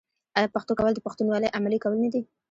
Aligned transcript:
آیا 0.37 0.53
پښتو 0.55 0.73
کول 0.79 0.93
د 0.95 0.99
پښتونولۍ 1.05 1.49
عملي 1.57 1.79
کول 1.83 1.95
نه 2.03 2.09
دي؟ 2.13 2.21